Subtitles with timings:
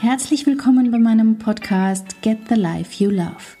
[0.00, 3.58] Herzlich willkommen bei meinem Podcast Get the Life You Love.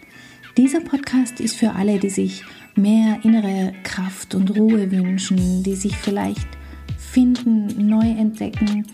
[0.56, 2.44] Dieser Podcast ist für alle, die sich
[2.74, 6.48] mehr innere Kraft und Ruhe wünschen, die sich vielleicht
[6.96, 8.86] finden, neu entdecken,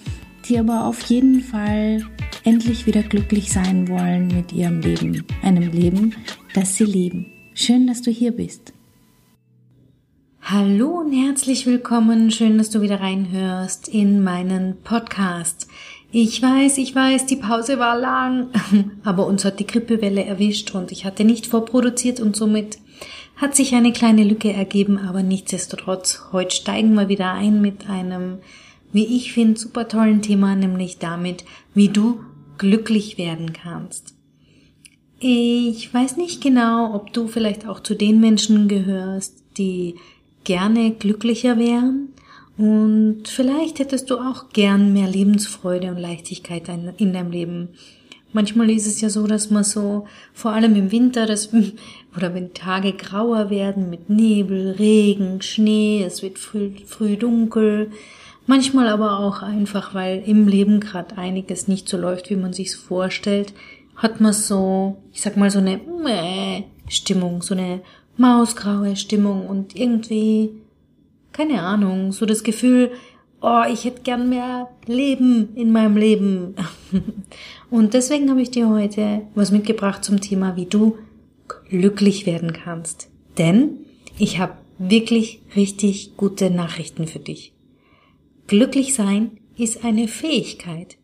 [0.49, 2.05] die aber auf jeden Fall
[2.43, 6.17] endlich wieder glücklich sein wollen mit ihrem Leben, einem Leben,
[6.53, 7.27] das sie lieben.
[7.55, 8.73] Schön, dass du hier bist.
[10.49, 12.31] Hallo und herzlich willkommen.
[12.31, 15.69] Schön, dass du wieder reinhörst in meinen Podcast.
[16.19, 18.49] Ich weiß, ich weiß, die Pause war lang,
[19.05, 22.79] aber uns hat die Grippewelle erwischt und ich hatte nicht vorproduziert und somit
[23.37, 28.39] hat sich eine kleine Lücke ergeben, aber nichtsdestotrotz, heute steigen wir wieder ein mit einem,
[28.93, 31.45] wie ich finde, super tollen Thema, nämlich damit,
[31.75, 32.21] wie du
[32.57, 34.15] glücklich werden kannst.
[35.21, 39.97] Ich weiß nicht genau, ob du vielleicht auch zu den Menschen gehörst, die
[40.45, 42.15] gerne glücklicher wären,
[42.59, 47.69] und vielleicht hättest du auch gern mehr Lebensfreude und Leichtigkeit in deinem Leben.
[48.33, 51.51] Manchmal ist es ja so, dass man so, vor allem im Winter, das,
[52.17, 57.91] oder wenn Tage grauer werden mit Nebel, Regen, Schnee, es wird früh, früh dunkel,
[58.47, 62.75] manchmal aber auch einfach, weil im Leben gerade einiges nicht so läuft, wie man sich
[62.75, 63.53] vorstellt,
[63.97, 65.81] hat man so, ich sag mal, so eine
[66.89, 67.81] Stimmung, so eine
[68.17, 70.51] mausgraue Stimmung und irgendwie
[71.37, 72.93] keine Ahnung, so das Gefühl,
[73.43, 76.55] oh, ich hätte gern mehr Leben in meinem Leben.
[77.71, 80.97] Und deswegen habe ich dir heute was mitgebracht zum Thema, wie du
[81.69, 83.11] glücklich werden kannst.
[83.37, 83.81] Denn
[84.19, 87.53] ich habe wirklich richtig gute Nachrichten für dich.
[88.47, 90.97] Glücklich sein ist eine Fähigkeit.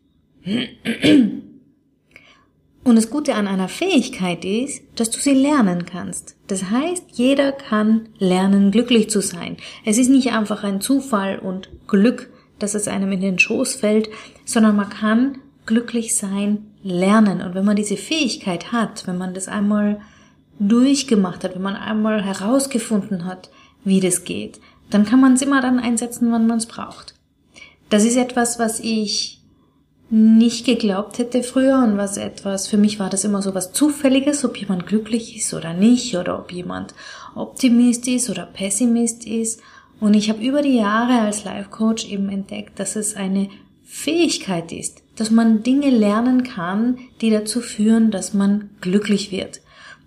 [2.83, 6.35] Und das Gute an einer Fähigkeit ist, dass du sie lernen kannst.
[6.47, 9.55] Das heißt, jeder kann lernen, glücklich zu sein.
[9.85, 14.09] Es ist nicht einfach ein Zufall und Glück, dass es einem in den Schoß fällt,
[14.43, 17.41] sondern man kann glücklich sein lernen.
[17.41, 20.01] Und wenn man diese Fähigkeit hat, wenn man das einmal
[20.59, 23.49] durchgemacht hat, wenn man einmal herausgefunden hat,
[23.85, 24.59] wie das geht,
[24.89, 27.15] dann kann man es immer dann einsetzen, wann man es braucht.
[27.89, 29.42] Das ist etwas, was ich
[30.13, 34.45] nicht geglaubt hätte früher und was etwas, für mich war das immer so was Zufälliges,
[34.45, 36.93] ob jemand glücklich ist oder nicht oder ob jemand
[37.33, 39.59] Optimist ist oder Pessimist ist.
[39.99, 43.49] Und ich habe über die Jahre als Life Coach eben entdeckt, dass es eine
[43.83, 49.61] Fähigkeit ist, dass man Dinge lernen kann, die dazu führen, dass man glücklich wird.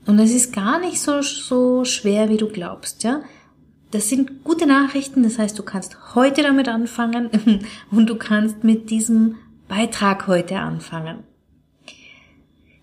[0.07, 3.23] Und es ist gar nicht so, so schwer, wie du glaubst, ja.
[3.91, 7.31] Das sind gute Nachrichten, das heißt, du kannst heute damit anfangen
[7.91, 9.37] und du kannst mit diesem
[9.69, 11.25] Beitrag heute anfangen.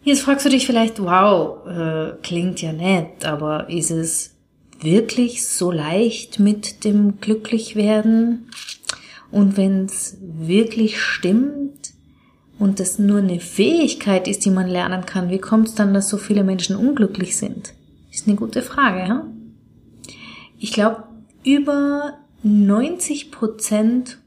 [0.03, 4.35] Jetzt fragst du dich vielleicht, wow, äh, klingt ja nett, aber ist es
[4.81, 8.49] wirklich so leicht mit dem Glücklichwerden?
[9.31, 11.93] Und wenn es wirklich stimmt
[12.59, 16.09] und das nur eine Fähigkeit ist, die man lernen kann, wie kommt es dann, dass
[16.09, 17.73] so viele Menschen unglücklich sind?
[18.11, 19.25] Ist eine gute Frage, ja?
[20.59, 21.03] Ich glaube,
[21.43, 24.19] über 90 Prozent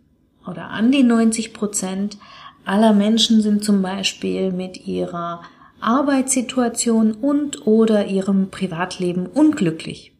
[0.46, 2.18] oder an die 90 Prozent
[2.66, 5.42] aller Menschen sind zum Beispiel mit ihrer
[5.80, 10.12] Arbeitssituation und oder ihrem Privatleben unglücklich.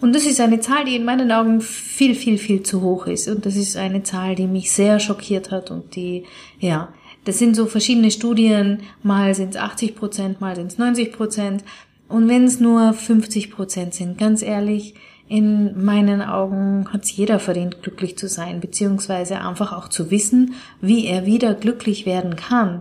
[0.00, 3.28] Und das ist eine Zahl, die in meinen Augen viel, viel, viel zu hoch ist.
[3.28, 6.24] Und das ist eine Zahl, die mich sehr schockiert hat und die,
[6.58, 6.88] ja,
[7.24, 11.64] das sind so verschiedene Studien, mal sind es 80 Prozent, mal sind es 90 Prozent.
[12.08, 14.94] Und wenn es nur 50 Prozent sind, ganz ehrlich,
[15.30, 20.54] in meinen Augen hat es jeder verdient, glücklich zu sein, beziehungsweise einfach auch zu wissen,
[20.80, 22.80] wie er wieder glücklich werden kann.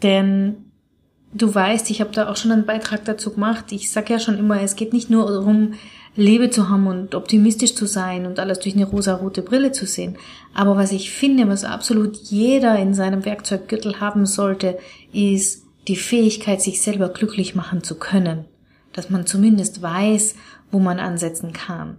[0.00, 0.70] Denn
[1.34, 3.72] du weißt, ich habe da auch schon einen Beitrag dazu gemacht.
[3.72, 5.74] Ich sage ja schon immer, es geht nicht nur darum,
[6.14, 10.18] Liebe zu haben und optimistisch zu sein und alles durch eine rosa-rote Brille zu sehen.
[10.54, 14.78] Aber was ich finde, was absolut jeder in seinem Werkzeuggürtel haben sollte,
[15.12, 18.44] ist die Fähigkeit, sich selber glücklich machen zu können.
[18.92, 20.36] Dass man zumindest weiß,
[20.72, 21.98] wo man ansetzen kann.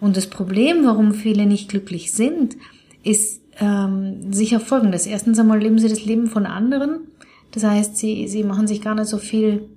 [0.00, 2.56] Und das Problem, warum viele nicht glücklich sind,
[3.04, 5.06] ist ähm, sicher folgendes.
[5.06, 7.06] Erstens einmal leben sie das Leben von anderen.
[7.52, 9.68] Das heißt, sie, sie machen sich gar nicht so viel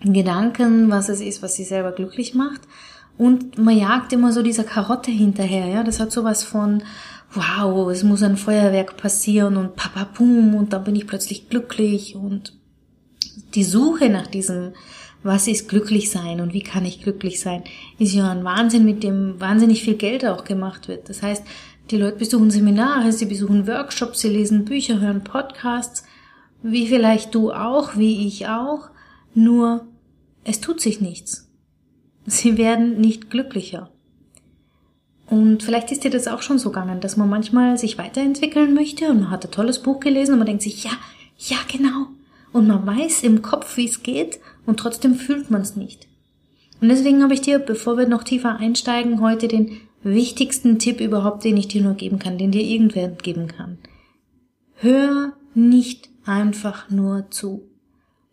[0.00, 2.60] Gedanken, was es ist, was sie selber glücklich macht.
[3.18, 5.82] Und man jagt immer so dieser Karotte hinterher, ja.
[5.82, 6.82] Das hat sowas von,
[7.32, 12.52] wow, es muss ein Feuerwerk passieren und papapum und dann bin ich plötzlich glücklich und
[13.54, 14.72] die Suche nach diesem
[15.22, 17.64] was ist glücklich sein und wie kann ich glücklich sein,
[17.98, 21.08] ist ja ein Wahnsinn, mit dem wahnsinnig viel Geld auch gemacht wird.
[21.08, 21.44] Das heißt,
[21.90, 26.04] die Leute besuchen Seminare, sie besuchen Workshops, sie lesen Bücher, hören Podcasts,
[26.62, 28.90] wie vielleicht du auch, wie ich auch,
[29.34, 29.86] nur
[30.44, 31.50] es tut sich nichts.
[32.26, 33.90] Sie werden nicht glücklicher.
[35.28, 39.10] Und vielleicht ist dir das auch schon so gegangen, dass man manchmal sich weiterentwickeln möchte
[39.10, 40.92] und man hat ein tolles Buch gelesen und man denkt sich, ja,
[41.38, 42.08] Ja, genau.
[42.52, 46.08] Und man weiß im Kopf, wie es geht, und trotzdem fühlt man es nicht.
[46.80, 51.44] Und deswegen habe ich dir, bevor wir noch tiefer einsteigen, heute den wichtigsten Tipp überhaupt,
[51.44, 53.78] den ich dir nur geben kann, den dir irgendwer geben kann.
[54.74, 57.68] Hör nicht einfach nur zu.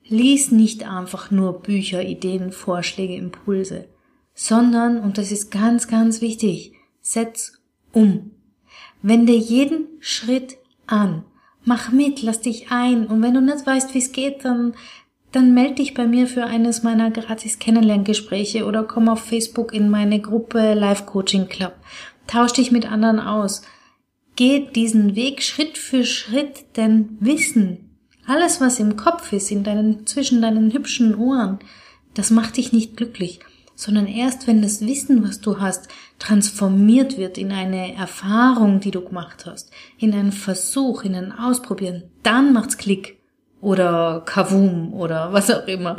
[0.05, 3.87] Lies nicht einfach nur Bücher, Ideen, Vorschläge, Impulse,
[4.33, 7.53] sondern, und das ist ganz, ganz wichtig, setz
[7.93, 8.31] um.
[9.01, 10.57] Wende jeden Schritt
[10.87, 11.23] an.
[11.65, 13.07] Mach mit, lass dich ein.
[13.07, 14.73] Und wenn du nicht weißt, wie es geht, dann,
[15.33, 19.89] dann melde dich bei mir für eines meiner gratis Kennenlerngespräche oder komm auf Facebook in
[19.89, 21.73] meine Gruppe Live Coaching Club.
[22.27, 23.63] Tausch dich mit anderen aus.
[24.35, 30.07] Geh diesen Weg Schritt für Schritt, denn Wissen, alles was im Kopf ist, in deinen,
[30.07, 31.59] zwischen deinen hübschen Ohren,
[32.13, 33.41] das macht dich nicht glücklich
[33.75, 35.87] sondern erst wenn das Wissen, was du hast,
[36.19, 42.03] transformiert wird in eine Erfahrung, die du gemacht hast, in einen Versuch, in ein Ausprobieren,
[42.21, 43.19] dann macht's Klick
[43.63, 45.97] oder Kavum oder was auch immer.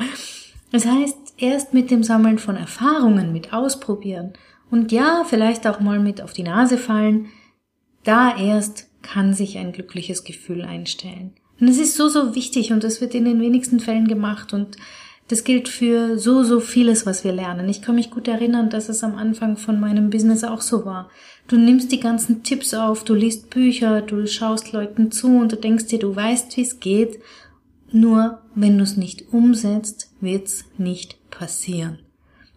[0.71, 4.35] Das heißt, erst mit dem Sammeln von Erfahrungen, mit Ausprobieren
[4.71, 7.27] und ja, vielleicht auch mal mit auf die Nase fallen,
[8.05, 11.33] da erst kann sich ein glückliches Gefühl einstellen.
[11.61, 14.77] Und das ist so, so wichtig und das wird in den wenigsten Fällen gemacht und
[15.29, 17.69] das gilt für so, so vieles, was wir lernen.
[17.69, 21.09] Ich kann mich gut erinnern, dass es am Anfang von meinem Business auch so war.
[21.49, 25.57] Du nimmst die ganzen Tipps auf, du liest Bücher, du schaust Leuten zu und du
[25.57, 27.21] denkst dir, du weißt, wie es geht.
[27.95, 32.01] Nur wenn du es nicht umsetzt, wird's nicht passieren.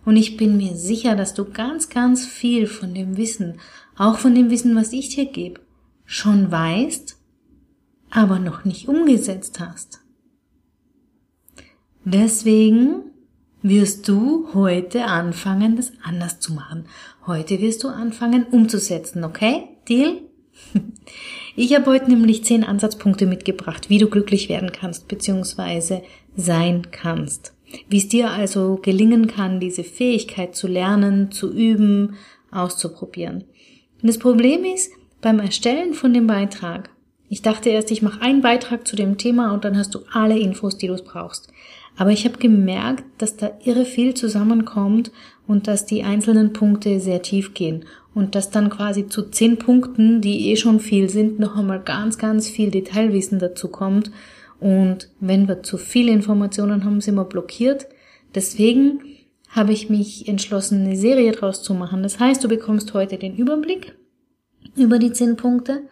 [0.03, 3.59] Und ich bin mir sicher, dass du ganz, ganz viel von dem Wissen,
[3.95, 5.61] auch von dem Wissen, was ich dir gebe,
[6.05, 7.17] schon weißt,
[8.09, 9.99] aber noch nicht umgesetzt hast.
[12.03, 13.03] Deswegen
[13.61, 16.85] wirst du heute anfangen, das anders zu machen.
[17.27, 19.69] Heute wirst du anfangen, umzusetzen, okay?
[19.87, 20.19] Deal?
[21.59, 26.03] Ich habe heute nämlich zehn Ansatzpunkte mitgebracht, wie du glücklich werden kannst, beziehungsweise
[26.35, 27.51] sein kannst.
[27.89, 32.13] Wie es dir also gelingen kann, diese Fähigkeit zu lernen, zu üben,
[32.51, 33.45] auszuprobieren.
[34.03, 36.91] Und das Problem ist, beim Erstellen von dem Beitrag,
[37.27, 40.37] ich dachte erst, ich mache einen Beitrag zu dem Thema und dann hast du alle
[40.37, 41.51] Infos, die du brauchst.
[41.97, 45.11] Aber ich habe gemerkt, dass da irre viel zusammenkommt
[45.47, 47.83] und dass die einzelnen Punkte sehr tief gehen
[48.17, 52.17] und dass dann quasi zu zehn Punkten, die eh schon viel sind, noch einmal ganz,
[52.17, 54.09] ganz viel Detailwissen dazu kommt.
[54.59, 57.85] Und wenn wir zu viele Informationen haben, sind wir blockiert.
[58.33, 59.01] Deswegen
[59.49, 62.01] habe ich mich entschlossen, eine Serie draus zu machen.
[62.01, 63.95] Das heißt, du bekommst heute den Überblick
[64.75, 65.83] über die zehn Punkte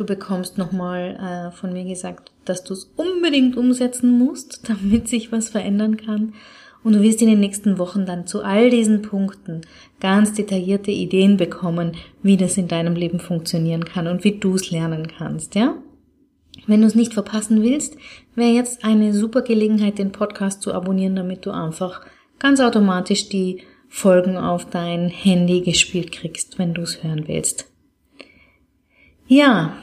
[0.00, 5.30] Du bekommst nochmal äh, von mir gesagt, dass du es unbedingt umsetzen musst, damit sich
[5.30, 6.32] was verändern kann.
[6.82, 9.60] Und du wirst in den nächsten Wochen dann zu all diesen Punkten
[10.00, 11.92] ganz detaillierte Ideen bekommen,
[12.22, 15.74] wie das in deinem Leben funktionieren kann und wie du es lernen kannst, ja?
[16.66, 17.96] Wenn du es nicht verpassen willst,
[18.34, 22.02] wäre jetzt eine super Gelegenheit, den Podcast zu abonnieren, damit du einfach
[22.38, 27.66] ganz automatisch die Folgen auf dein Handy gespielt kriegst, wenn du es hören willst.
[29.26, 29.74] Ja,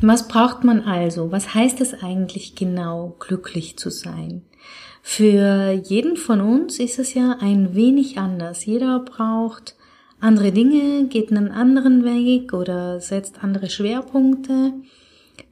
[0.00, 1.30] was braucht man also?
[1.30, 4.42] Was heißt es eigentlich genau, glücklich zu sein?
[5.02, 8.64] Für jeden von uns ist es ja ein wenig anders.
[8.66, 9.76] Jeder braucht
[10.20, 14.74] andere Dinge, geht einen anderen Weg oder setzt andere Schwerpunkte.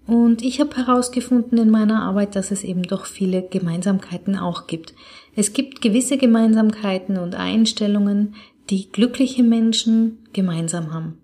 [0.06, 4.94] Und ich habe herausgefunden in meiner Arbeit, dass es eben doch viele Gemeinsamkeiten auch gibt.
[5.34, 8.34] Es gibt gewisse Gemeinsamkeiten und Einstellungen,
[8.70, 11.18] die glückliche Menschen gemeinsam haben.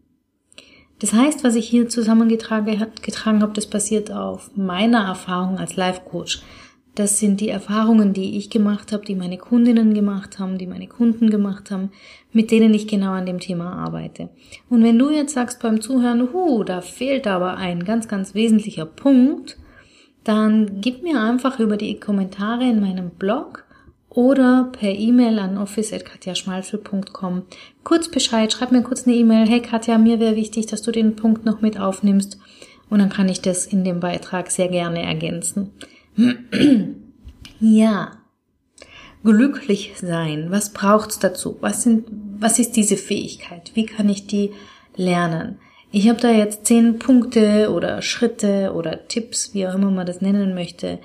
[1.00, 6.02] Das heißt, was ich hier zusammengetragen getragen habe, das basiert auf meiner Erfahrung als Life
[6.08, 6.40] Coach.
[6.94, 10.86] Das sind die Erfahrungen, die ich gemacht habe, die meine Kundinnen gemacht haben, die meine
[10.86, 11.90] Kunden gemacht haben,
[12.32, 14.28] mit denen ich genau an dem Thema arbeite.
[14.70, 18.86] Und wenn du jetzt sagst beim Zuhören, hu, da fehlt aber ein ganz, ganz wesentlicher
[18.86, 19.58] Punkt,
[20.22, 23.64] dann gib mir einfach über die Kommentare in meinem Blog
[24.08, 27.42] oder per E-Mail an office.katjaschmalfel.com
[27.82, 31.16] kurz Bescheid, schreib mir kurz eine E-Mail, hey Katja, mir wäre wichtig, dass du den
[31.16, 32.38] Punkt noch mit aufnimmst
[32.88, 35.72] und dann kann ich das in dem Beitrag sehr gerne ergänzen.
[37.60, 38.12] ja,
[39.22, 41.56] glücklich sein, was braucht's dazu?
[41.60, 42.06] Was sind,
[42.38, 43.72] was ist diese Fähigkeit?
[43.74, 44.52] Wie kann ich die
[44.96, 45.58] lernen?
[45.90, 50.20] Ich habe da jetzt zehn Punkte oder Schritte oder Tipps, wie auch immer man das
[50.20, 50.98] nennen möchte,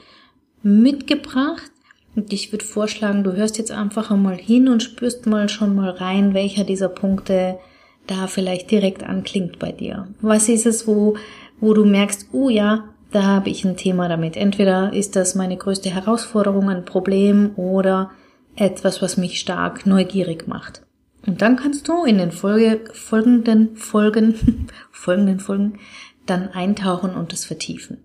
[0.63, 1.71] mitgebracht
[2.15, 5.89] und ich würde vorschlagen, du hörst jetzt einfach einmal hin und spürst mal schon mal
[5.89, 7.59] rein, welcher dieser Punkte
[8.07, 10.07] da vielleicht direkt anklingt bei dir.
[10.21, 11.15] Was ist es, wo,
[11.59, 14.37] wo du merkst, oh ja, da habe ich ein Thema damit.
[14.37, 18.11] Entweder ist das meine größte Herausforderung, ein Problem oder
[18.55, 20.83] etwas, was mich stark neugierig macht.
[21.25, 25.79] Und dann kannst du in den Folge, folgenden Folgen, folgenden Folgen
[26.25, 27.97] dann eintauchen und das vertiefen.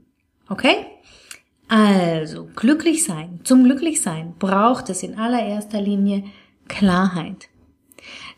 [0.49, 0.87] Okay?
[1.69, 3.41] Also, glücklich sein.
[3.45, 6.25] Zum Glücklichsein braucht es in allererster Linie
[6.69, 7.49] Klarheit.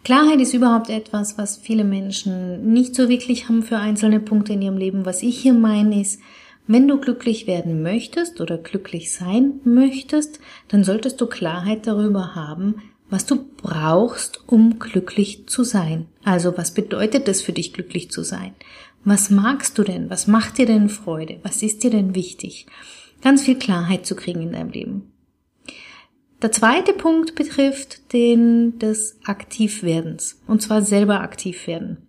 [0.04, 4.62] Klarheit ist überhaupt etwas, was viele Menschen nicht so wirklich haben für einzelne Punkte in
[4.62, 5.04] ihrem Leben.
[5.04, 6.20] Was ich hier meine ist,
[6.66, 12.82] wenn du glücklich werden möchtest oder glücklich sein möchtest, dann solltest du Klarheit darüber haben,
[13.08, 16.06] was du brauchst, um glücklich zu sein.
[16.24, 18.54] Also was bedeutet es für dich, glücklich zu sein?
[19.04, 20.10] Was magst du denn?
[20.10, 21.38] Was macht dir denn Freude?
[21.44, 22.66] Was ist dir denn wichtig?
[23.22, 25.12] Ganz viel Klarheit zu kriegen in deinem Leben.
[26.42, 30.42] Der zweite Punkt betrifft den des Aktivwerdens.
[30.46, 32.05] Und zwar selber aktiv werden.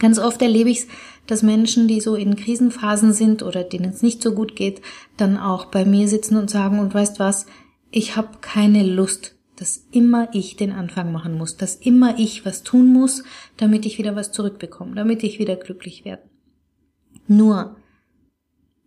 [0.00, 0.86] Ganz oft erlebe ich es,
[1.26, 4.80] dass Menschen, die so in Krisenphasen sind oder denen es nicht so gut geht,
[5.18, 7.46] dann auch bei mir sitzen und sagen, und weißt was,
[7.92, 12.62] ich habe keine Lust, dass immer ich den Anfang machen muss, dass immer ich was
[12.62, 13.24] tun muss,
[13.58, 16.22] damit ich wieder was zurückbekomme, damit ich wieder glücklich werde.
[17.28, 17.76] Nur,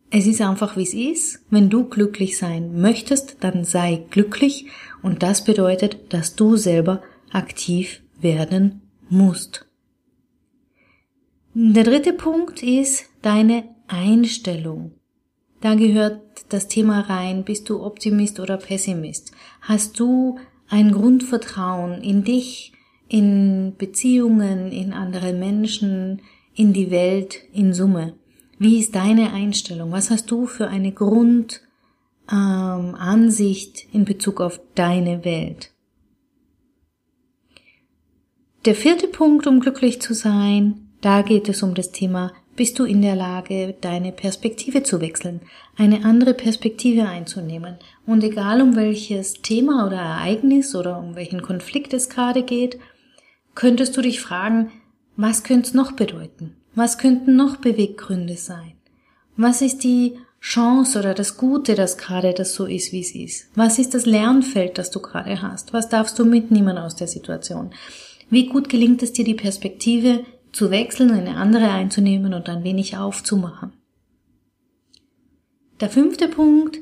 [0.09, 1.45] es ist einfach wie es ist.
[1.51, 4.65] Wenn du glücklich sein möchtest, dann sei glücklich
[5.03, 9.67] und das bedeutet, dass du selber aktiv werden musst.
[11.55, 14.93] Der dritte Punkt ist deine Einstellung.
[15.61, 19.33] Da gehört das Thema rein, bist du Optimist oder Pessimist?
[19.61, 22.73] Hast du ein Grundvertrauen in dich,
[23.07, 26.23] in Beziehungen, in andere Menschen,
[26.55, 28.15] in die Welt in Summe?
[28.57, 29.91] Wie ist deine Einstellung?
[29.91, 35.71] Was hast du für eine Grundansicht ähm, in Bezug auf deine Welt?
[38.65, 42.85] Der vierte Punkt, um glücklich zu sein, da geht es um das Thema, bist du
[42.85, 45.41] in der Lage, deine Perspektive zu wechseln,
[45.75, 47.75] eine andere Perspektive einzunehmen.
[48.05, 52.79] Und egal um welches Thema oder Ereignis oder um welchen Konflikt es gerade geht,
[53.53, 54.71] könntest du dich fragen,
[55.17, 56.55] was könnte es noch bedeuten?
[56.73, 58.73] Was könnten noch Beweggründe sein?
[59.35, 63.49] Was ist die Chance oder das Gute, dass gerade das so ist, wie es ist?
[63.55, 65.73] Was ist das Lernfeld, das du gerade hast?
[65.73, 67.71] Was darfst du mitnehmen aus der Situation?
[68.29, 72.95] Wie gut gelingt es dir, die Perspektive zu wechseln, eine andere einzunehmen und ein wenig
[72.95, 73.73] aufzumachen.
[75.81, 76.79] Der fünfte Punkt,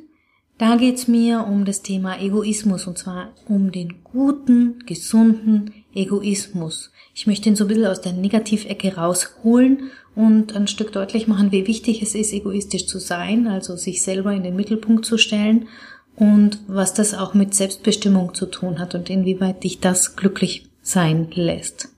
[0.58, 6.92] da geht's mir um das Thema Egoismus und zwar um den guten, gesunden Egoismus.
[7.16, 11.52] Ich möchte ihn so ein bisschen aus der Negativecke rausholen und ein Stück deutlich machen,
[11.52, 15.68] wie wichtig es ist, egoistisch zu sein, also sich selber in den Mittelpunkt zu stellen
[16.16, 21.30] und was das auch mit Selbstbestimmung zu tun hat und inwieweit dich das glücklich sein
[21.32, 21.91] lässt.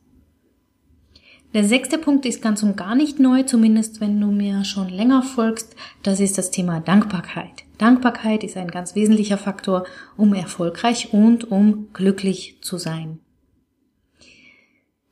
[1.54, 5.22] Der sechste Punkt ist ganz und gar nicht neu, zumindest wenn du mir schon länger
[5.22, 5.76] folgst.
[6.02, 7.64] Das ist das Thema Dankbarkeit.
[7.78, 9.86] Dankbarkeit ist ein ganz wesentlicher Faktor,
[10.18, 13.20] um erfolgreich und um glücklich zu sein.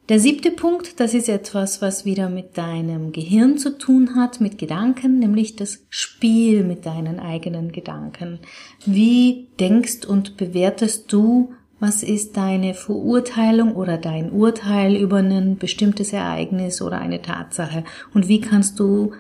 [0.10, 4.58] Der siebte Punkt, das ist etwas, was wieder mit deinem Gehirn zu tun hat, mit
[4.58, 8.40] Gedanken, nämlich das Spiel mit deinen eigenen Gedanken.
[8.84, 16.14] Wie denkst und bewertest du was ist deine Verurteilung oder dein Urteil über ein bestimmtes
[16.14, 17.84] Ereignis oder eine Tatsache?
[18.14, 19.14] Und wie kannst du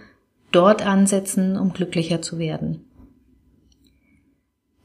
[0.52, 2.86] dort ansetzen, um glücklicher zu werden?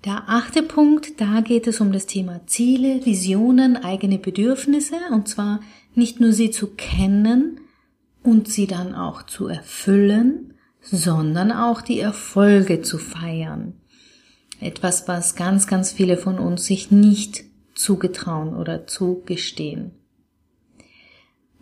[0.06, 5.60] Der achte Punkt, da geht es um das Thema Ziele, Visionen, eigene Bedürfnisse, und zwar
[5.94, 7.60] nicht nur sie zu kennen
[8.22, 13.74] und sie dann auch zu erfüllen, sondern auch die Erfolge zu feiern.
[14.60, 17.44] Etwas, was ganz, ganz viele von uns sich nicht
[17.76, 19.92] zugetrauen oder zugestehen.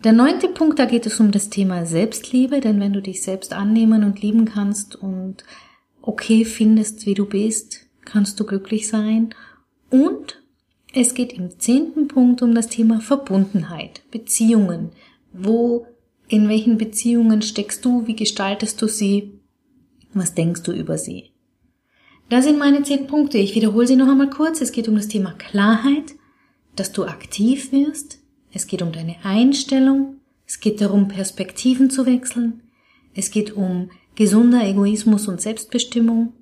[0.03, 3.53] Der neunte Punkt, da geht es um das Thema Selbstliebe, denn wenn du dich selbst
[3.53, 5.45] annehmen und lieben kannst und
[6.03, 9.35] okay findest, wie du bist, kannst du glücklich sein.
[9.91, 10.43] Und
[10.93, 14.93] es geht im zehnten Punkt um das Thema Verbundenheit, Beziehungen.
[15.33, 15.87] Wo,
[16.29, 19.41] in welchen Beziehungen steckst du, wie gestaltest du sie,
[20.13, 21.34] was denkst du über sie?
[22.29, 23.39] Das sind meine zehn Punkte.
[23.39, 24.61] Ich wiederhole sie noch einmal kurz.
[24.61, 26.15] Es geht um das Thema Klarheit,
[26.75, 28.21] dass du aktiv wirst.
[28.53, 30.21] Es geht um deine Einstellung.
[30.47, 32.63] Es geht darum, Perspektiven zu wechseln.
[33.15, 36.33] Es geht um gesunder Egoismus und Selbstbestimmung.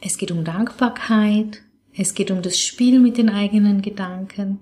[0.00, 1.62] Es geht um Dankbarkeit.
[1.94, 4.60] Es geht um das Spiel mit den eigenen Gedanken.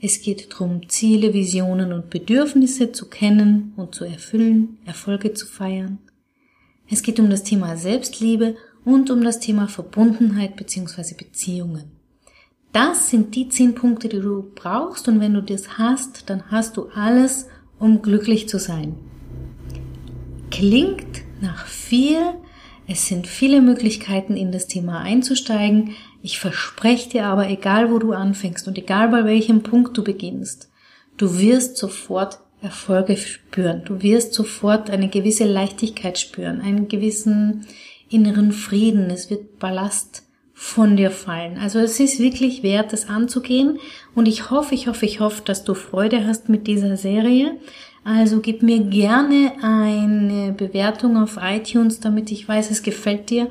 [0.00, 5.98] Es geht darum, Ziele, Visionen und Bedürfnisse zu kennen und zu erfüllen, Erfolge zu feiern.
[6.88, 11.14] Es geht um das Thema Selbstliebe und um das Thema Verbundenheit bzw.
[11.14, 11.84] Beziehungen.
[12.72, 16.76] Das sind die zehn Punkte, die du brauchst und wenn du das hast, dann hast
[16.76, 18.94] du alles, um glücklich zu sein.
[20.50, 22.20] Klingt nach viel,
[22.86, 25.94] es sind viele Möglichkeiten, in das Thema einzusteigen.
[26.22, 30.70] Ich verspreche dir aber, egal wo du anfängst und egal bei welchem Punkt du beginnst,
[31.16, 33.82] du wirst sofort Erfolge spüren.
[33.84, 37.66] Du wirst sofort eine gewisse Leichtigkeit spüren, einen gewissen
[38.10, 41.56] inneren Frieden, es wird Ballast von dir fallen.
[41.56, 43.78] Also es ist wirklich wert, das anzugehen
[44.14, 47.56] und ich hoffe, ich hoffe, ich hoffe, dass du Freude hast mit dieser Serie.
[48.04, 53.48] Also gib mir gerne eine Bewertung auf iTunes, damit ich weiß, es gefällt dir.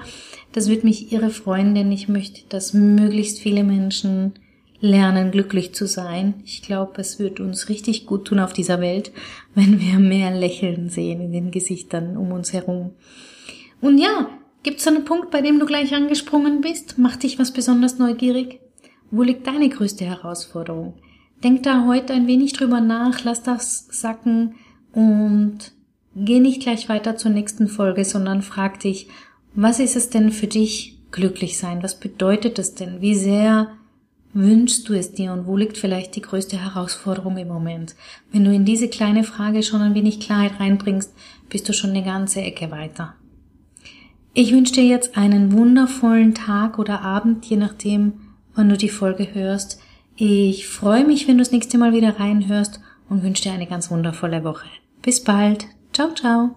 [0.51, 4.33] Das wird mich irre freuen, denn ich möchte, dass möglichst viele Menschen
[4.81, 6.35] lernen, glücklich zu sein.
[6.45, 9.11] Ich glaube, es wird uns richtig gut tun auf dieser Welt,
[9.55, 12.91] wenn wir mehr Lächeln sehen in den Gesichtern um uns herum.
[13.81, 14.29] Und ja,
[14.63, 16.97] gibt's einen Punkt, bei dem du gleich angesprungen bist?
[16.97, 18.59] Macht dich was besonders neugierig?
[19.11, 20.95] Wo liegt deine größte Herausforderung?
[21.43, 24.55] Denk da heute ein wenig drüber nach, lass das sacken
[24.91, 25.71] und
[26.15, 29.07] geh nicht gleich weiter zur nächsten Folge, sondern frag dich,
[29.53, 31.81] was ist es denn für dich glücklich sein?
[31.81, 33.01] Was bedeutet es denn?
[33.01, 33.71] Wie sehr
[34.33, 37.95] wünschst du es dir und wo liegt vielleicht die größte Herausforderung im Moment?
[38.31, 41.13] Wenn du in diese kleine Frage schon ein wenig Klarheit reinbringst,
[41.49, 43.15] bist du schon eine ganze Ecke weiter.
[44.41, 48.13] Ich wünsche dir jetzt einen wundervollen Tag oder Abend, je nachdem,
[48.55, 49.81] wann du die Folge hörst.
[50.15, 52.79] Ich freue mich, wenn du das nächste Mal wieder reinhörst
[53.09, 54.69] und wünsche dir eine ganz wundervolle Woche.
[55.01, 55.65] Bis bald.
[55.91, 56.55] Ciao, ciao.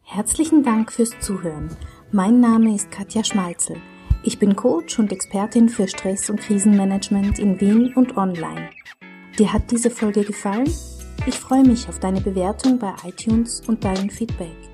[0.00, 1.68] Herzlichen Dank fürs Zuhören.
[2.10, 3.76] Mein Name ist Katja Schmalzel.
[4.22, 8.70] Ich bin Coach und Expertin für Stress- und Krisenmanagement in Wien und online.
[9.38, 10.70] Dir hat diese Folge gefallen?
[11.26, 14.73] Ich freue mich auf deine Bewertung bei iTunes und dein Feedback.